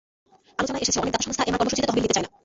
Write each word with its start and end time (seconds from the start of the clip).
আলোচনায় 0.59 0.83
এসেছে, 0.85 0.99
অনেক 1.01 1.11
দাতা 1.13 1.25
সংস্থা 1.25 1.45
এমআর 1.47 1.59
কর্মসূচিতে 1.59 1.87
তহবিল 1.89 2.03
দিতে 2.05 2.15
চায় 2.17 2.25
না। 2.25 2.29